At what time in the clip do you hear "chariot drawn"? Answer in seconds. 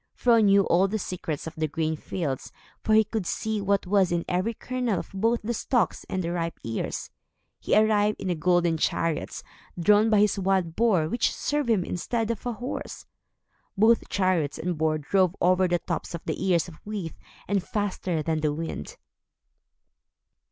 8.77-10.09